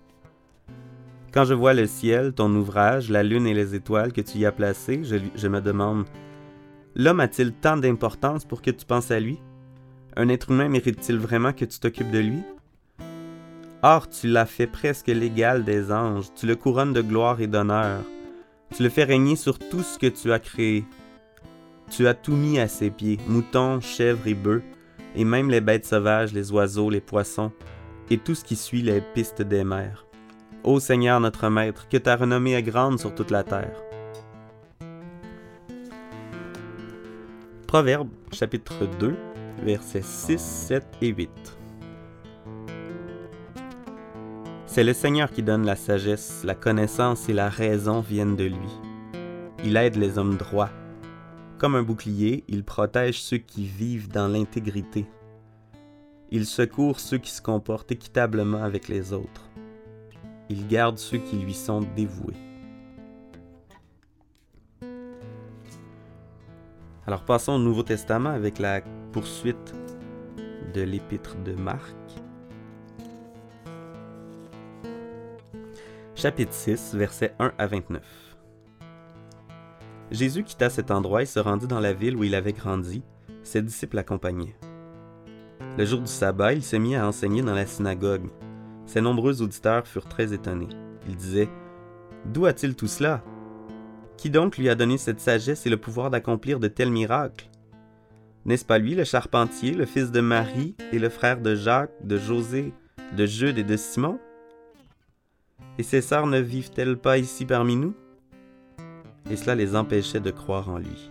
Quand 1.32 1.44
je 1.44 1.54
vois 1.54 1.74
le 1.74 1.86
ciel, 1.86 2.32
ton 2.32 2.52
ouvrage, 2.54 3.10
la 3.10 3.22
lune 3.22 3.46
et 3.46 3.54
les 3.54 3.74
étoiles 3.74 4.12
que 4.12 4.20
tu 4.20 4.38
y 4.38 4.46
as 4.46 4.52
placées, 4.52 5.04
je, 5.04 5.16
je 5.34 5.48
me 5.48 5.60
demande 5.60 6.06
L'homme 6.96 7.20
a-t-il 7.20 7.52
tant 7.52 7.76
d'importance 7.76 8.44
pour 8.44 8.62
que 8.62 8.70
tu 8.70 8.84
penses 8.84 9.12
à 9.12 9.20
lui? 9.20 9.38
Un 10.16 10.28
être 10.28 10.50
humain 10.50 10.68
mérite-t-il 10.68 11.18
vraiment 11.18 11.52
que 11.52 11.64
tu 11.64 11.78
t'occupes 11.78 12.10
de 12.10 12.18
lui? 12.18 12.42
Or, 13.82 14.08
tu 14.08 14.26
l'as 14.26 14.46
fait 14.46 14.66
presque 14.66 15.06
l'égal 15.06 15.64
des 15.64 15.92
anges, 15.92 16.26
tu 16.34 16.46
le 16.46 16.56
couronnes 16.56 16.92
de 16.92 17.00
gloire 17.00 17.40
et 17.40 17.46
d'honneur, 17.46 18.00
tu 18.74 18.82
le 18.82 18.88
fais 18.88 19.04
régner 19.04 19.36
sur 19.36 19.58
tout 19.58 19.82
ce 19.82 19.98
que 19.98 20.08
tu 20.08 20.32
as 20.32 20.40
créé, 20.40 20.84
tu 21.90 22.06
as 22.06 22.14
tout 22.14 22.36
mis 22.36 22.58
à 22.58 22.68
ses 22.68 22.90
pieds, 22.90 23.18
moutons, 23.26 23.80
chèvres 23.80 24.26
et 24.26 24.34
bœufs, 24.34 24.62
et 25.16 25.24
même 25.24 25.50
les 25.50 25.60
bêtes 25.60 25.84
sauvages, 25.84 26.32
les 26.32 26.52
oiseaux, 26.52 26.88
les 26.88 27.00
poissons, 27.00 27.52
et 28.10 28.18
tout 28.18 28.34
ce 28.34 28.44
qui 28.44 28.56
suit 28.56 28.82
les 28.82 29.00
pistes 29.00 29.42
des 29.42 29.64
mers. 29.64 30.06
Ô 30.62 30.78
Seigneur 30.78 31.20
notre 31.20 31.48
Maître, 31.48 31.88
que 31.88 31.96
ta 31.96 32.16
renommée 32.16 32.54
est 32.54 32.62
grande 32.62 32.98
sur 32.98 33.14
toute 33.14 33.30
la 33.30 33.42
terre. 33.42 33.76
Proverbe 37.66 38.08
chapitre 38.32 38.86
2, 38.98 39.16
versets 39.62 40.02
6, 40.02 40.38
7 40.38 40.84
et 41.02 41.08
8. 41.08 41.30
C'est 44.66 44.84
le 44.84 44.92
Seigneur 44.92 45.30
qui 45.32 45.42
donne 45.42 45.66
la 45.66 45.76
sagesse, 45.76 46.42
la 46.44 46.54
connaissance 46.54 47.28
et 47.28 47.32
la 47.32 47.48
raison 47.48 48.00
viennent 48.00 48.36
de 48.36 48.44
lui. 48.44 48.70
Il 49.64 49.76
aide 49.76 49.96
les 49.96 50.16
hommes 50.16 50.36
droits 50.36 50.70
comme 51.60 51.74
un 51.74 51.82
bouclier, 51.82 52.42
il 52.48 52.64
protège 52.64 53.20
ceux 53.20 53.36
qui 53.36 53.66
vivent 53.66 54.08
dans 54.08 54.28
l'intégrité. 54.28 55.04
Il 56.30 56.46
secourt 56.46 56.98
ceux 56.98 57.18
qui 57.18 57.30
se 57.30 57.42
comportent 57.42 57.92
équitablement 57.92 58.62
avec 58.62 58.88
les 58.88 59.12
autres. 59.12 59.50
Il 60.48 60.66
garde 60.68 60.96
ceux 60.96 61.18
qui 61.18 61.36
lui 61.36 61.52
sont 61.52 61.82
dévoués. 61.94 62.32
Alors 67.06 67.26
passons 67.26 67.52
au 67.52 67.58
Nouveau 67.58 67.82
Testament 67.82 68.30
avec 68.30 68.58
la 68.58 68.80
poursuite 69.12 69.74
de 70.72 70.80
l'épître 70.80 71.36
de 71.44 71.52
Marc. 71.52 71.94
Chapitre 76.14 76.54
6, 76.54 76.94
versets 76.94 77.34
1 77.38 77.52
à 77.58 77.66
29. 77.66 78.29
Jésus 80.10 80.42
quitta 80.42 80.70
cet 80.70 80.90
endroit 80.90 81.22
et 81.22 81.26
se 81.26 81.38
rendit 81.38 81.68
dans 81.68 81.80
la 81.80 81.92
ville 81.92 82.16
où 82.16 82.24
il 82.24 82.34
avait 82.34 82.52
grandi. 82.52 83.02
Ses 83.42 83.62
disciples 83.62 83.96
l'accompagnaient. 83.96 84.56
Le 85.78 85.84
jour 85.84 86.00
du 86.00 86.10
sabbat, 86.10 86.52
il 86.52 86.64
se 86.64 86.76
mit 86.76 86.96
à 86.96 87.06
enseigner 87.06 87.42
dans 87.42 87.54
la 87.54 87.66
synagogue. 87.66 88.28
Ses 88.86 89.00
nombreux 89.00 89.40
auditeurs 89.40 89.86
furent 89.86 90.08
très 90.08 90.32
étonnés. 90.32 90.68
Ils 91.08 91.16
disaient 91.16 91.48
D'où 92.26 92.46
a-t-il 92.46 92.74
tout 92.74 92.88
cela? 92.88 93.22
Qui 94.16 94.30
donc 94.30 94.58
lui 94.58 94.68
a 94.68 94.74
donné 94.74 94.98
cette 94.98 95.20
sagesse 95.20 95.64
et 95.64 95.70
le 95.70 95.78
pouvoir 95.78 96.10
d'accomplir 96.10 96.58
de 96.58 96.68
tels 96.68 96.90
miracles? 96.90 97.48
N'est-ce 98.44 98.64
pas 98.64 98.78
lui 98.78 98.94
le 98.94 99.04
charpentier, 99.04 99.72
le 99.72 99.86
fils 99.86 100.10
de 100.10 100.20
Marie 100.20 100.74
et 100.92 100.98
le 100.98 101.08
frère 101.08 101.40
de 101.40 101.54
Jacques, 101.54 101.94
de 102.04 102.18
José, 102.18 102.74
de 103.16 103.26
Jude 103.26 103.58
et 103.58 103.64
de 103.64 103.76
Simon? 103.76 104.18
Et 105.78 105.82
ses 105.82 106.00
sœurs 106.00 106.26
ne 106.26 106.38
vivent-elles 106.38 106.98
pas 106.98 107.18
ici 107.18 107.46
parmi 107.46 107.76
nous? 107.76 107.94
Et 109.30 109.36
cela 109.36 109.54
les 109.54 109.76
empêchait 109.76 110.20
de 110.20 110.30
croire 110.30 110.68
en 110.68 110.78
lui. 110.78 111.10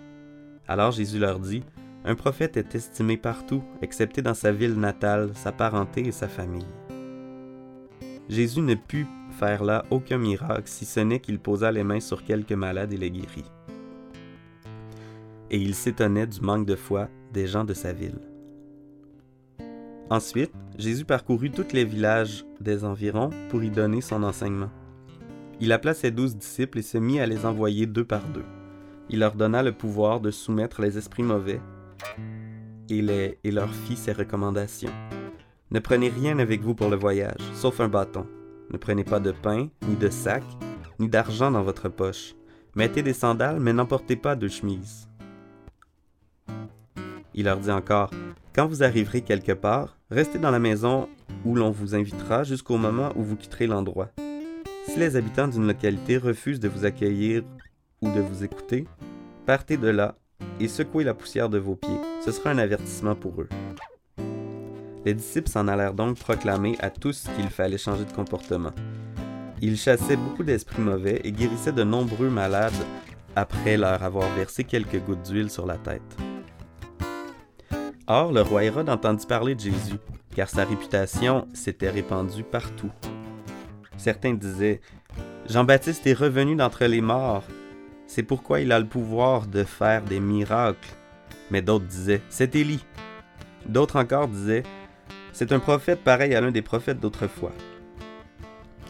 Alors 0.68 0.92
Jésus 0.92 1.20
leur 1.20 1.40
dit, 1.40 1.64
Un 2.06 2.16
prophète 2.16 2.58
est 2.58 2.76
estimé 2.76 3.18
partout, 3.18 3.64
excepté 3.82 4.22
dans 4.22 4.34
sa 4.34 4.52
ville 4.52 4.76
natale, 4.76 5.32
sa 5.36 5.52
parenté 5.52 6.08
et 6.08 6.12
sa 6.12 6.28
famille. 6.28 6.68
Jésus 8.28 8.62
ne 8.62 8.76
put 8.76 9.08
faire 9.32 9.64
là 9.64 9.86
aucun 9.90 10.18
miracle, 10.18 10.64
si 10.66 10.86
ce 10.86 11.00
n'est 11.00 11.20
qu'il 11.20 11.40
posa 11.40 11.72
les 11.72 11.84
mains 11.84 12.00
sur 12.00 12.24
quelques 12.24 12.52
malades 12.52 12.94
et 12.94 12.98
les 12.98 13.10
guérit. 13.10 13.52
Et 15.50 15.58
il 15.58 15.74
s'étonnait 15.74 16.28
du 16.28 16.42
manque 16.42 16.68
de 16.68 16.76
foi 16.76 17.08
des 17.34 17.48
gens 17.48 17.64
de 17.64 17.74
sa 17.74 17.92
ville. 17.92 18.20
Ensuite, 20.12 20.52
Jésus 20.78 21.06
parcourut 21.06 21.52
tous 21.52 21.74
les 21.74 21.86
villages 21.86 22.46
des 22.60 22.84
environs 22.84 23.30
pour 23.50 23.64
y 23.64 23.70
donner 23.70 24.02
son 24.02 24.24
enseignement. 24.24 24.70
Il 25.62 25.74
appela 25.74 25.94
ses 25.94 26.12
douze 26.12 26.38
disciples 26.38 26.80
et 26.80 26.84
se 26.84 26.98
mit 26.98 27.20
à 27.20 27.26
les 27.26 27.46
envoyer 27.46 27.86
deux 27.86 28.06
par 28.06 28.24
deux. 28.30 28.46
Il 29.10 29.20
leur 29.20 29.36
donna 29.36 29.62
le 29.62 29.74
pouvoir 29.74 30.22
de 30.22 30.32
soumettre 30.32 30.82
les 30.82 30.98
esprits 30.98 31.24
mauvais 31.24 31.60
et, 32.90 33.52
leur 33.52 33.70
fit 33.70 33.98
ses 33.98 34.14
recommandations. 34.14 34.92
Ne 35.72 35.80
prenez 35.80 36.10
rien 36.10 36.40
avec 36.40 36.62
vous 36.62 36.76
pour 36.76 36.90
le 36.90 36.96
voyage, 36.96 37.42
sauf 37.54 37.82
un 37.82 37.90
bâton. 37.90 38.26
Ne 38.72 38.78
prenez 38.78 39.04
pas 39.04 39.20
de 39.20 39.32
pain, 39.32 39.68
ni 39.88 39.96
de 39.96 40.10
sac, 40.10 40.44
ni 41.00 41.10
d'argent 41.10 41.52
dans 41.52 41.64
votre 41.64 41.90
poche. 41.90 42.36
Mettez 42.76 43.02
des 43.02 43.14
sandales, 43.14 43.60
mais 43.60 43.74
n'emportez 43.74 44.16
pas 44.16 44.36
de 44.36 44.48
chemise. 44.48 45.10
Il 47.34 47.46
leur 47.46 47.58
dit 47.58 47.72
encore, 47.72 48.12
Quand 48.56 48.68
vous 48.68 48.84
arriverez 48.84 49.22
quelque 49.22 49.52
part, 49.52 49.98
restez 50.10 50.40
dans 50.40 50.52
la 50.52 50.60
maison 50.60 51.10
où 51.46 51.56
l'on 51.56 51.72
vous 51.72 51.96
invitera 51.96 52.44
jusqu'au 52.44 52.78
moment 52.78 53.12
où 53.16 53.24
vous 53.24 53.36
quitterez 53.36 53.68
l'endroit. 53.68 54.10
Si 54.86 54.98
les 54.98 55.16
habitants 55.16 55.48
d'une 55.48 55.68
localité 55.68 56.18
refusent 56.18 56.60
de 56.60 56.68
vous 56.68 56.86
accueillir 56.86 57.44
ou 58.02 58.12
de 58.12 58.20
vous 58.20 58.44
écouter, 58.44 58.86
partez 59.46 59.78
de 59.78 59.88
là 59.88 60.16
et 60.60 60.68
secouez 60.68 61.04
la 61.04 61.14
poussière 61.14 61.50
de 61.50 61.58
vos 61.58 61.76
pieds. 61.76 62.00
Ce 62.24 62.32
sera 62.32 62.52
un 62.52 62.58
avertissement 62.58 63.16
pour 63.16 63.42
eux. 63.42 63.50
Les 65.06 65.14
disciples 65.14 65.50
s'en 65.50 65.68
allèrent 65.68 65.94
donc 65.94 66.18
proclamer 66.18 66.76
à 66.80 66.90
tous 66.90 67.28
qu'il 67.36 67.50
fallait 67.50 67.78
changer 67.78 68.06
de 68.06 68.12
comportement. 68.12 68.74
Ils 69.62 69.78
chassaient 69.78 70.18
beaucoup 70.18 70.44
d'esprits 70.44 70.82
mauvais 70.82 71.22
et 71.24 71.32
guérissaient 71.32 71.72
de 71.72 71.84
nombreux 71.84 72.30
malades 72.30 72.74
après 73.36 73.78
leur 73.78 74.04
avoir 74.04 74.30
versé 74.36 74.64
quelques 74.64 75.00
gouttes 75.00 75.24
d'huile 75.24 75.50
sur 75.50 75.66
la 75.66 75.78
tête. 75.78 76.02
Or, 78.08 78.32
le 78.32 78.42
roi 78.42 78.64
Hérode 78.64 78.90
entendit 78.90 79.26
parler 79.26 79.56
de 79.56 79.60
Jésus, 79.60 80.00
car 80.36 80.50
sa 80.50 80.66
réputation 80.66 81.48
s'était 81.54 81.90
répandue 81.92 82.44
partout. 82.44 82.92
Certains 84.00 84.34
disaient 84.34 84.80
Jean-Baptiste 85.50 86.08
est 86.08 86.14
revenu 86.14 86.56
d'entre 86.56 86.86
les 86.86 87.02
morts. 87.02 87.44
C'est 88.08 88.24
pourquoi 88.24 88.62
il 88.62 88.72
a 88.72 88.80
le 88.80 88.86
pouvoir 88.86 89.46
de 89.46 89.66
faire 89.66 90.04
des 90.04 90.22
miracles. 90.22 90.90
Mais 91.52 91.62
d'autres 91.62 91.86
disaient 91.86 92.22
C'est 92.30 92.56
Élie. 92.56 92.86
D'autres 93.66 93.98
encore 93.98 94.30
disaient 94.30 94.64
C'est 95.34 95.52
un 95.52 95.60
prophète 95.60 96.02
pareil 96.02 96.34
à 96.34 96.40
l'un 96.40 96.52
des 96.52 96.62
prophètes 96.62 97.02
d'autrefois. 97.02 97.52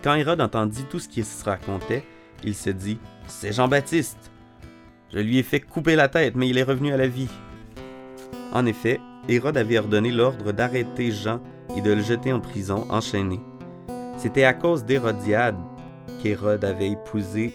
Quand 0.04 0.14
Hérode 0.14 0.42
entendit 0.42 0.86
tout 0.86 1.00
ce 1.00 1.10
qui 1.10 1.24
se 1.24 1.44
racontait, 1.44 2.04
il 2.44 2.54
se 2.54 2.70
dit 2.70 3.00
C'est 3.26 3.52
Jean-Baptiste. 3.52 4.32
Je 5.12 5.18
lui 5.18 5.40
ai 5.40 5.44
fait 5.44 5.60
couper 5.60 5.96
la 5.96 6.08
tête, 6.08 6.36
mais 6.36 6.48
il 6.48 6.58
est 6.60 6.64
revenu 6.64 6.94
à 6.94 6.98
la 6.98 7.08
vie. 7.08 7.30
En 8.54 8.68
effet, 8.68 9.00
Hérode 9.28 9.58
avait 9.58 9.80
ordonné 9.80 10.12
l'ordre 10.12 10.52
d'arrêter 10.52 11.12
Jean 11.12 11.42
et 11.76 11.82
de 11.82 11.92
le 11.94 12.04
jeter 12.04 12.32
en 12.32 12.40
prison, 12.40 12.86
enchaîné. 12.92 13.40
C'était 14.20 14.44
à 14.44 14.54
cause 14.54 14.84
d'Hérodiade 14.84 15.56
qu'Hérode 16.22 16.66
avait 16.66 16.90
épousé, 16.90 17.54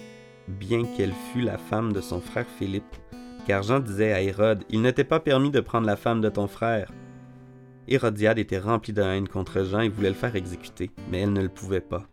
bien 0.48 0.82
qu'elle 0.96 1.12
fût 1.12 1.42
la 1.42 1.58
femme 1.58 1.92
de 1.92 2.00
son 2.00 2.22
frère 2.22 2.46
Philippe, 2.58 2.96
car 3.46 3.62
Jean 3.62 3.80
disait 3.80 4.14
à 4.14 4.22
Hérode, 4.22 4.64
Il 4.70 4.80
ne 4.80 4.90
t'est 4.90 5.04
pas 5.04 5.20
permis 5.20 5.50
de 5.50 5.60
prendre 5.60 5.86
la 5.86 5.96
femme 5.96 6.22
de 6.22 6.30
ton 6.30 6.46
frère. 6.46 6.90
Hérodiade 7.86 8.38
était 8.38 8.58
remplie 8.58 8.94
de 8.94 9.02
haine 9.02 9.28
contre 9.28 9.62
Jean 9.62 9.80
et 9.80 9.90
voulait 9.90 10.08
le 10.08 10.14
faire 10.14 10.36
exécuter, 10.36 10.90
mais 11.10 11.20
elle 11.20 11.34
ne 11.34 11.42
le 11.42 11.50
pouvait 11.50 11.82
pas. 11.82 12.06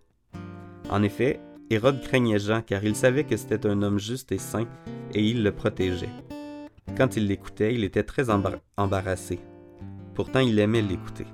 En 0.89 1.01
effet, 1.01 1.39
Hérode 1.69 2.01
craignait 2.01 2.37
Jean 2.37 2.61
car 2.61 2.83
il 2.83 2.97
savait 2.97 3.23
que 3.23 3.37
c'était 3.37 3.65
un 3.65 3.81
homme 3.81 3.99
juste 3.99 4.33
et 4.33 4.37
saint, 4.37 4.67
et 5.13 5.23
il 5.23 5.43
le 5.43 5.53
protégeait. 5.53 6.09
Quand 6.97 7.15
il 7.15 7.27
l'écoutait, 7.27 7.73
il 7.73 7.85
était 7.85 8.03
très 8.03 8.25
embarrassé. 8.29 9.39
Pourtant, 10.13 10.41
il 10.41 10.59
aimait 10.59 10.81
l'écouter. 10.81 11.25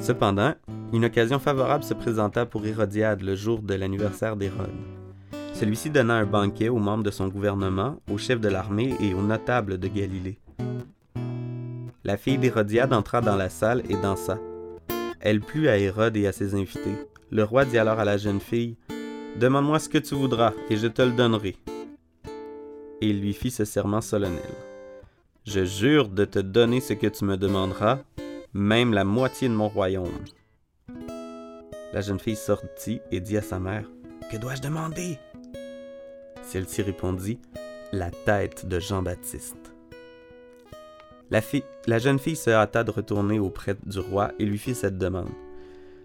Cependant, 0.00 0.54
une 0.92 1.04
occasion 1.04 1.38
favorable 1.38 1.84
se 1.84 1.94
présenta 1.94 2.46
pour 2.46 2.66
Hérodiade 2.66 3.22
le 3.22 3.34
jour 3.34 3.62
de 3.62 3.74
l'anniversaire 3.74 4.36
d'Hérode. 4.36 4.70
Celui-ci 5.54 5.90
donna 5.90 6.14
un 6.14 6.26
banquet 6.26 6.68
aux 6.68 6.78
membres 6.78 7.04
de 7.04 7.10
son 7.10 7.28
gouvernement, 7.28 7.96
aux 8.10 8.18
chefs 8.18 8.40
de 8.40 8.48
l'armée 8.48 8.94
et 9.00 9.14
aux 9.14 9.22
notables 9.22 9.78
de 9.78 9.88
Galilée. 9.88 10.38
La 12.04 12.16
fille 12.16 12.38
d'Hérodiade 12.38 12.92
entra 12.92 13.20
dans 13.20 13.36
la 13.36 13.48
salle 13.48 13.82
et 13.88 13.96
dansa. 13.96 14.38
Elle 15.20 15.40
plut 15.40 15.68
à 15.68 15.78
Hérode 15.78 16.16
et 16.16 16.26
à 16.26 16.32
ses 16.32 16.54
invités. 16.54 16.96
Le 17.30 17.44
roi 17.44 17.64
dit 17.64 17.78
alors 17.78 18.00
à 18.00 18.04
la 18.04 18.16
jeune 18.16 18.40
fille, 18.40 18.76
Demande-moi 19.36 19.78
ce 19.78 19.88
que 19.88 19.98
tu 19.98 20.14
voudras, 20.14 20.52
et 20.68 20.76
je 20.76 20.86
te 20.86 21.00
le 21.00 21.12
donnerai. 21.12 21.56
Et 23.00 23.08
il 23.08 23.20
lui 23.20 23.32
fit 23.32 23.50
ce 23.50 23.64
serment 23.64 24.02
solennel. 24.02 24.42
Je 25.46 25.64
jure 25.64 26.08
de 26.08 26.24
te 26.24 26.38
donner 26.38 26.80
ce 26.80 26.92
que 26.92 27.06
tu 27.06 27.24
me 27.24 27.36
demanderas, 27.36 28.00
même 28.54 28.92
la 28.92 29.04
moitié 29.04 29.48
de 29.48 29.54
mon 29.54 29.68
royaume. 29.68 30.24
La 31.92 32.00
jeune 32.00 32.18
fille 32.18 32.36
sortit 32.36 33.00
et 33.10 33.20
dit 33.20 33.36
à 33.36 33.42
sa 33.42 33.58
mère, 33.58 33.90
Que 34.30 34.36
dois-je 34.36 34.60
demander 34.60 35.18
Celle-ci 36.42 36.82
répondit, 36.82 37.38
La 37.92 38.10
tête 38.10 38.66
de 38.66 38.78
Jean-Baptiste. 38.78 39.74
La, 41.30 41.40
la 41.86 41.98
jeune 41.98 42.18
fille 42.18 42.36
se 42.36 42.50
hâta 42.50 42.84
de 42.84 42.90
retourner 42.90 43.38
auprès 43.38 43.74
du 43.86 43.98
roi 43.98 44.32
et 44.38 44.44
lui 44.44 44.58
fit 44.58 44.74
cette 44.74 44.98
demande. 44.98 45.30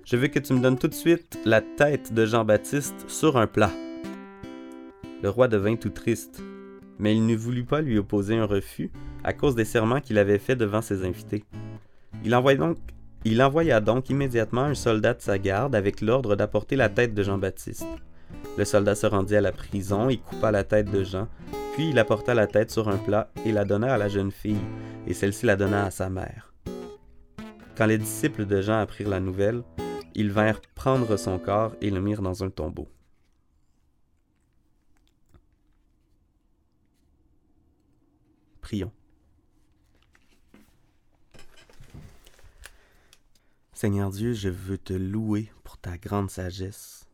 Je 0.06 0.16
veux 0.16 0.28
que 0.28 0.40
tu 0.40 0.54
me 0.54 0.62
donnes 0.62 0.80
tout 0.80 0.88
de 0.88 0.94
suite 0.94 1.38
la 1.44 1.60
tête 1.60 2.14
de 2.14 2.26
Jean-Baptiste 2.26 3.10
sur 3.10 3.36
un 3.36 3.48
plat. 3.48 3.72
Le 5.22 5.30
roi 5.30 5.50
devint 5.50 5.76
tout 5.76 5.90
triste, 5.90 6.42
mais 6.98 7.14
il 7.14 7.26
ne 7.26 7.36
voulut 7.36 7.66
pas 7.66 7.82
lui 7.82 7.98
opposer 7.98 8.38
un 8.38 8.46
refus 8.46 8.90
à 9.26 9.34
cause 9.34 9.56
des 9.56 9.66
serments 9.66 10.00
qu'il 10.00 10.18
avait 10.18 10.40
faits 10.40 10.58
devant 10.58 10.82
ses 10.82 11.04
invités. 11.04 11.44
Il 12.24 12.36
envoya, 13.42 13.80
donc, 13.80 14.10
immédiatement 14.10 14.64
un 14.64 14.74
soldat 14.76 15.14
de 15.14 15.22
sa 15.22 15.38
garde 15.38 15.76
avec 15.76 16.02
l'ordre 16.02 16.36
d'apporter 16.36 16.76
la 16.76 16.90
tête 16.90 17.14
de 17.14 17.24
Jean-Baptiste. 17.24 17.88
Le 18.58 18.66
soldat 18.66 18.96
se 18.96 19.08
rendit 19.08 19.36
à 19.36 19.42
la 19.42 19.52
prison 19.52 20.10
et 20.10 20.18
coupa 20.18 20.52
la 20.52 20.64
tête 20.64 20.92
de 20.92 21.04
Jean, 21.04 21.28
puis 21.74 21.90
il 21.90 22.00
apporta 22.00 22.34
la 22.34 22.48
tête 22.48 22.72
sur 22.72 22.90
un 22.90 22.98
plat 22.98 23.30
et 23.46 23.52
la 23.52 23.66
donna 23.66 23.94
à 23.94 23.98
la 23.98 24.10
jeune 24.10 24.32
fille, 24.32 24.60
et 25.06 25.14
celle-ci 25.14 25.46
la 25.46 25.56
donna 25.56 25.86
à 25.86 25.92
sa 25.92 26.10
mère. 26.10 26.54
Quand 27.78 27.86
les 27.86 28.00
disciples 28.00 28.46
de 28.46 28.62
Jean 28.62 28.80
apprirent 28.80 29.10
la 29.10 29.20
nouvelle, 29.20 29.62
ils 30.16 30.32
vinrent 30.32 30.62
prendre 30.74 31.16
son 31.16 31.38
corps 31.38 31.76
et 31.80 31.92
le 31.92 32.02
mirent 32.02 32.24
dans 32.24 32.44
un 32.44 32.50
tombeau. 32.50 32.90
Prions. 38.62 38.92
Seigneur 43.78 44.10
Dieu, 44.10 44.34
je 44.34 44.50
veux 44.50 44.80
te 44.80 44.94
louer 44.94 45.52
pour 45.64 45.78
ta 45.78 46.00
grande 46.00 46.32
sagesse. 46.32 47.08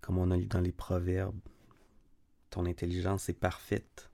Comme 0.00 0.16
on 0.16 0.30
a 0.30 0.36
lu 0.38 0.46
dans 0.46 0.62
les 0.62 0.72
Proverbes, 0.72 1.38
ton 2.48 2.64
intelligence 2.64 3.28
est 3.28 3.38
parfaite. 3.38 4.10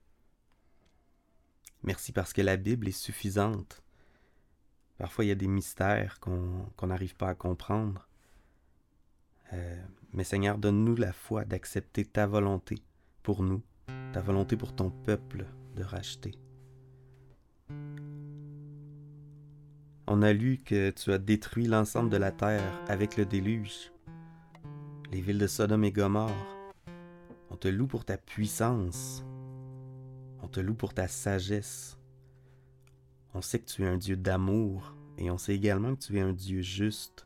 Merci 1.81 2.11
parce 2.11 2.33
que 2.33 2.41
la 2.41 2.57
Bible 2.57 2.89
est 2.89 2.91
suffisante 2.91 3.81
Parfois, 4.97 5.23
il 5.23 5.29
y 5.29 5.31
a 5.31 5.35
des 5.35 5.47
mystères 5.47 6.19
qu'on 6.19 6.87
n'arrive 6.87 7.15
pas 7.15 7.29
à 7.29 7.35
comprendre. 7.35 8.09
Euh, 9.53 9.81
mais 10.11 10.25
Seigneur, 10.25 10.57
donne-nous 10.57 10.97
la 10.97 11.13
foi 11.13 11.45
d'accepter 11.45 12.03
ta 12.03 12.27
volonté 12.27 12.75
pour 13.21 13.43
nous, 13.43 13.61
ta 14.11 14.19
volonté 14.19 14.57
pour 14.57 14.75
ton 14.75 14.89
peuple 14.89 15.45
de 15.77 15.83
racheter. 15.83 16.33
On 20.05 20.21
a 20.21 20.33
lu 20.33 20.57
que 20.57 20.89
tu 20.89 21.13
as 21.13 21.17
détruit 21.17 21.65
l'ensemble 21.65 22.09
de 22.09 22.17
la 22.17 22.33
terre 22.33 22.77
avec 22.89 23.15
le 23.15 23.25
déluge, 23.25 23.93
les 25.13 25.21
villes 25.21 25.37
de 25.37 25.47
Sodome 25.47 25.85
et 25.85 25.93
Gomorre. 25.93 26.45
On 27.49 27.55
te 27.55 27.69
loue 27.69 27.87
pour 27.87 28.03
ta 28.03 28.17
puissance. 28.17 29.23
On 30.41 30.49
te 30.49 30.59
loue 30.59 30.73
pour 30.73 30.93
ta 30.93 31.07
sagesse. 31.07 31.97
On 33.33 33.41
sait 33.41 33.59
que 33.59 33.65
tu 33.65 33.83
es 33.83 33.87
un 33.87 33.95
Dieu 33.95 34.17
d'amour 34.17 34.93
et 35.17 35.31
on 35.31 35.37
sait 35.37 35.55
également 35.55 35.95
que 35.95 36.01
tu 36.01 36.17
es 36.17 36.21
un 36.21 36.33
Dieu 36.33 36.61
juste. 36.61 37.25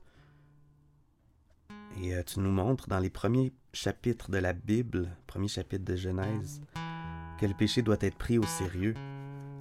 Et 1.99 2.13
euh, 2.13 2.21
tu 2.21 2.39
nous 2.41 2.51
montres 2.51 2.87
dans 2.87 2.99
les 2.99 3.09
premiers 3.09 3.53
chapitres 3.73 4.29
de 4.29 4.37
la 4.37 4.53
Bible, 4.53 5.09
premier 5.25 5.47
chapitre 5.47 5.83
de 5.83 5.95
Genèse, 5.95 6.61
que 7.39 7.47
le 7.47 7.55
péché 7.55 7.81
doit 7.81 7.97
être 8.01 8.17
pris 8.17 8.37
au 8.37 8.43
sérieux. 8.43 8.93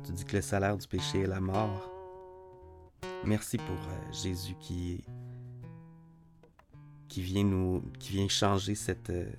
Tu 0.05 0.13
dis 0.13 0.25
que 0.27 0.37
le 0.37 0.43
salaire 0.43 0.77
du 0.77 0.87
péché 0.87 1.23
est 1.23 1.27
la 1.27 1.41
mort. 1.41 1.96
Merci 3.25 3.59
pour 3.59 3.67
euh, 3.67 4.13
Jésus 4.13 4.55
qui 4.61 5.05
vient 7.17 7.45
nous 7.45 7.83
qui 7.99 8.13
vient 8.13 8.29
changer 8.29 8.75
cette 8.75 9.09
euh, 9.11 9.31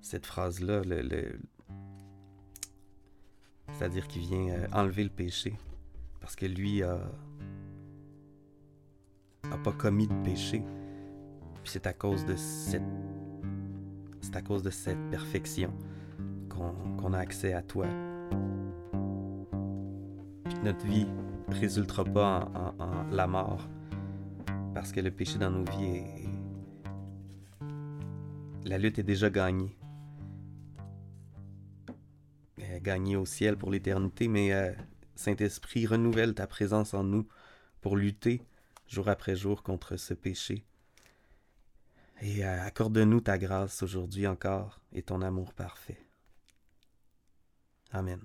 cette 0.00 0.26
phrase 0.26 0.60
là 0.60 0.82
le, 0.84 1.40
c'est-à-dire 3.72 4.06
qui 4.06 4.20
vient 4.20 4.66
enlever 4.72 5.02
le 5.04 5.10
péché 5.10 5.54
parce 6.20 6.36
que 6.36 6.46
lui 6.46 6.82
n'a 9.52 9.58
pas 9.58 9.72
commis 9.72 10.06
de 10.06 10.14
péché. 10.22 10.62
Puis 11.62 11.72
c'est 11.72 11.86
à 11.86 11.92
cause 11.92 12.24
de 12.24 12.36
cette 12.36 12.82
c'est 14.20 14.36
à 14.36 14.42
cause 14.42 14.62
de 14.62 14.70
cette 14.70 15.10
perfection 15.10 15.72
qu'on 16.48 17.12
a 17.12 17.18
accès 17.18 17.52
à 17.52 17.62
toi. 17.62 17.86
Puis 20.44 20.54
notre 20.62 20.86
vie 20.86 21.06
résultera 21.52 22.04
pas 22.04 22.50
en, 22.78 23.04
la 23.10 23.26
mort 23.26 23.68
parce 24.74 24.92
que 24.92 25.00
le 25.00 25.10
péché 25.10 25.38
dans 25.38 25.50
nos 25.50 25.64
vies 25.64 25.84
est 25.84 26.22
la 28.64 28.78
lutte 28.78 28.98
est 28.98 29.02
déjà 29.02 29.28
gagnée. 29.28 29.76
Elle 32.58 32.80
gagnée 32.80 33.16
au 33.16 33.26
ciel 33.26 33.56
pour 33.56 33.70
l'éternité, 33.70 34.28
mais 34.28 34.52
euh, 34.52 34.72
Saint-Esprit, 35.14 35.86
renouvelle 35.86 36.34
ta 36.34 36.46
présence 36.46 36.94
en 36.94 37.04
nous 37.04 37.26
pour 37.80 37.96
lutter 37.96 38.42
jour 38.86 39.08
après 39.08 39.36
jour 39.36 39.62
contre 39.62 39.96
ce 39.96 40.14
péché. 40.14 40.64
Et 42.20 42.44
euh, 42.44 42.62
accorde-nous 42.62 43.20
ta 43.20 43.36
grâce 43.36 43.82
aujourd'hui 43.82 44.26
encore 44.26 44.80
et 44.92 45.02
ton 45.02 45.22
amour 45.22 45.52
parfait. 45.54 46.06
Amen. 47.90 48.20